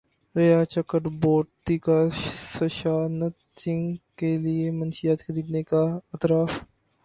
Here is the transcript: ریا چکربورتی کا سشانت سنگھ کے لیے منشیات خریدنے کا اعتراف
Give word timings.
ریا 0.35 0.59
چکربورتی 0.65 1.77
کا 1.85 1.97
سشانت 2.53 3.35
سنگھ 3.59 3.95
کے 4.17 4.35
لیے 4.37 4.71
منشیات 4.71 5.19
خریدنے 5.27 5.63
کا 5.63 5.83
اعتراف 6.13 6.59